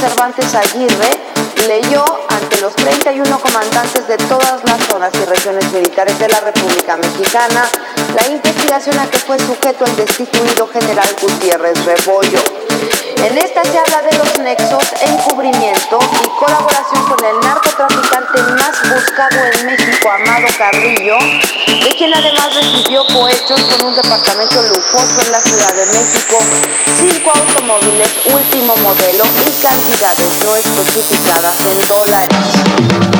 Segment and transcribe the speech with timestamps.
[0.00, 1.10] Cervantes Aguirre
[1.68, 6.96] leyó ante los 31 comandantes de todas las zonas y regiones militares de la República
[6.96, 7.68] Mexicana
[8.14, 12.59] la investigación a que fue sujeto el destituido general Gutiérrez Rebollo.
[13.16, 19.44] En esta se habla de los nexos, encubrimiento y colaboración con el narcotraficante más buscado
[19.44, 25.40] en México, Amado Carrillo, de quien además recibió cohechos con un departamento lujoso en la
[25.40, 26.38] Ciudad de México,
[26.98, 33.19] cinco automóviles último modelo y cantidades no especificadas en dólares.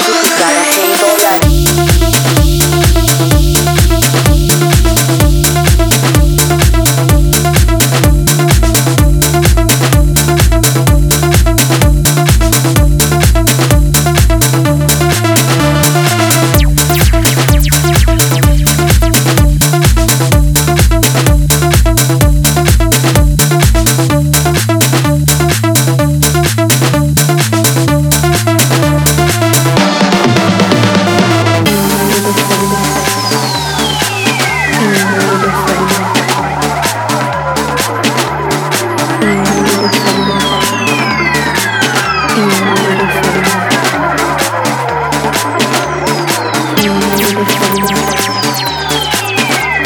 [0.00, 1.11] Cantidades no especificadas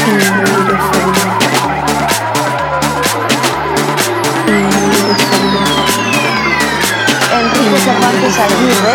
[0.07, 0.23] Enrique
[7.83, 8.95] Cervantes Aguirre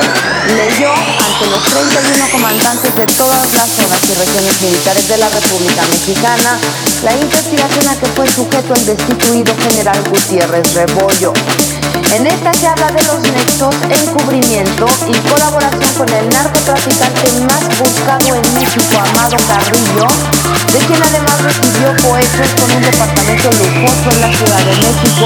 [0.56, 5.82] leyó ante los 31 comandantes de todas las zonas y regiones militares de la República
[5.90, 6.58] Mexicana
[7.04, 11.34] la investigación a que fue sujeto el destituido general Gutiérrez Rebollo.
[12.14, 18.54] En esta se de los nexos, encubrimiento y colaboración con el narcotraficante más buscado en
[18.54, 20.08] México, Amado Carrillo,
[20.74, 25.26] de quien además recibió cohechos con un departamento lujoso en la Ciudad de México,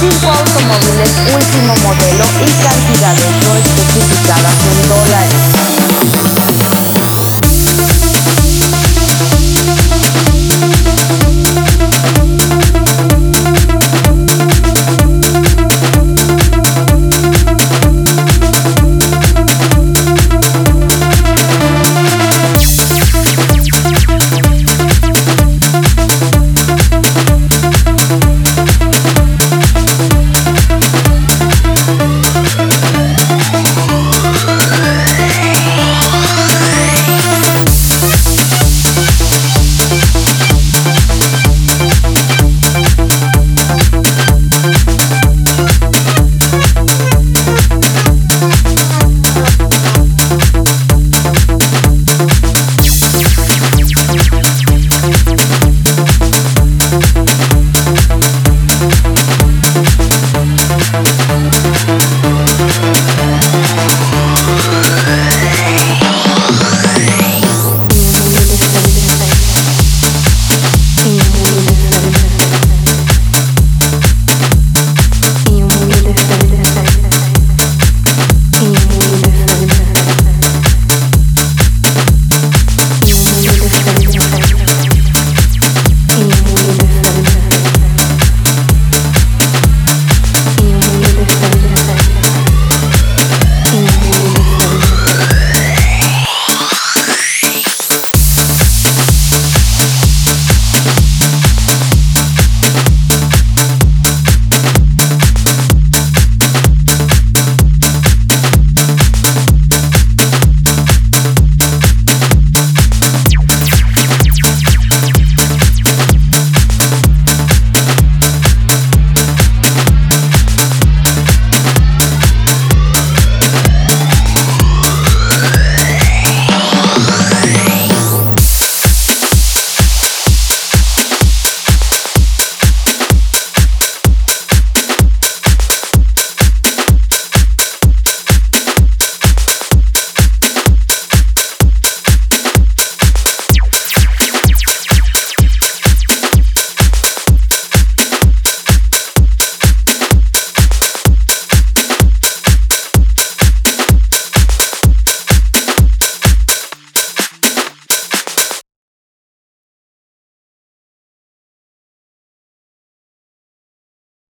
[0.00, 2.52] cinco automóviles último modelo y
[3.02, 3.31] dólares.